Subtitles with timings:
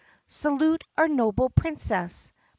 [0.27, 2.33] "Salute our noble Princess!